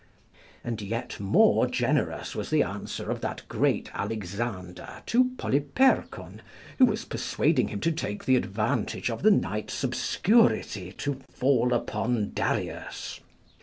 And 0.63 0.81
yet 0.81 1.19
more 1.19 1.67
generous 1.67 2.33
was 2.35 2.49
the 2.49 2.63
answer 2.63 3.11
of 3.11 3.21
that 3.21 3.43
great 3.47 3.91
Alexander 3.93 5.03
to 5.05 5.25
Polypercon 5.37 6.41
who 6.79 6.85
was 6.87 7.05
persuading 7.05 7.67
him 7.67 7.81
to 7.81 7.91
take 7.91 8.25
the 8.25 8.35
advantage 8.35 9.11
of 9.11 9.21
the 9.21 9.29
night's 9.29 9.83
obscurity 9.83 10.91
to 10.93 11.21
fall 11.31 11.71
upon 11.71 12.31
Darius. 12.33 13.19